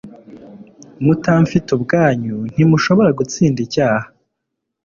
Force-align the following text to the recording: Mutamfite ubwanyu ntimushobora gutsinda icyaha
Mutamfite 1.03 1.67
ubwanyu 1.77 2.37
ntimushobora 2.51 3.09
gutsinda 3.19 3.59
icyaha 3.65 4.07